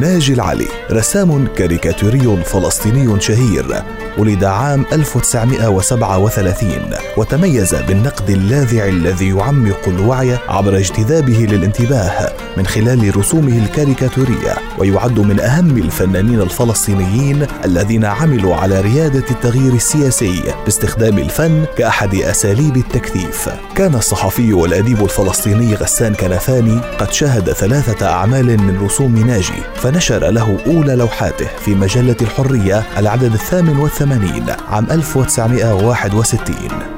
[0.00, 3.82] ناجي العلي رسام كاريكاتوري فلسطيني شهير
[4.18, 6.68] ولد عام 1937
[7.16, 15.40] وتميز بالنقد اللاذع الذي يعمق الوعي عبر اجتذابه للانتباه من خلال رسومه الكاريكاتورية ويعد من
[15.40, 23.48] أهم الفنانين الفلسطينيين الذين عملوا على ريادة التغيير السياسي باستخدام الفن كأحد أساليب التكثيف.
[23.74, 30.58] كان الصحفي والأديب الفلسطيني غسان كنفاني قد شاهد ثلاثة أعمال من رسوم ناجي فنشر له
[30.66, 36.54] أولى لوحاته في مجلة الحرية العدد الثامن والثمانين عام 1961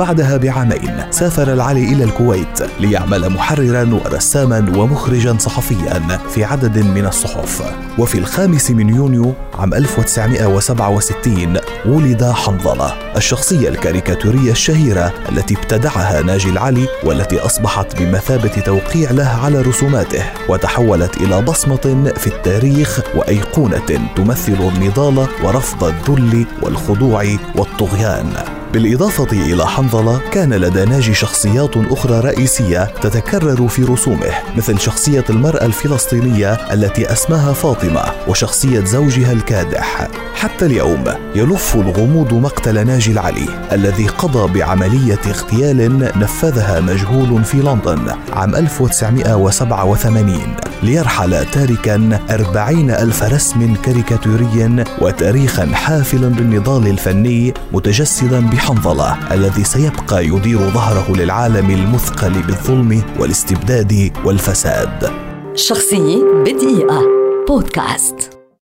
[0.00, 7.62] بعدها بعامين سافر العلي إلى الكويت ليعمل محررا ورساما ومخرجا صحفيا في عدد من الصحف.
[7.98, 16.86] وفي الخامس من يونيو عام 1967 ولد حنظلة الشخصية الكاريكاتورية الشهيرة التي ابتدعها ناجي العلي
[17.04, 22.71] والتي أصبحت بمثابة توقيع له على رسوماته وتحولت إلى بصمة في التاريخ
[23.16, 27.24] وأيقونة تمثل النضال ورفض الذل والخضوع
[27.56, 28.32] والطغيان.
[28.72, 35.66] بالإضافة إلى حنظلة كان لدى ناجي شخصيات أخرى رئيسية تتكرر في رسومه مثل شخصية المرأة
[35.66, 40.08] الفلسطينية التي أسماها فاطمة وشخصية زوجها الكادح.
[40.34, 41.04] حتى اليوم
[41.34, 50.61] يلف الغموض مقتل ناجي العلي الذي قضى بعملية اغتيال نفذها مجهول في لندن عام 1987
[50.82, 60.58] ليرحل تاركا أربعين ألف رسم كاريكاتوري وتاريخا حافلا بالنضال الفني متجسدا بحنظلة الذي سيبقى يدير
[60.58, 65.10] ظهره للعالم المثقل بالظلم والاستبداد والفساد.
[65.54, 67.02] شخصية بدقيقة.
[67.48, 68.31] بودكاست.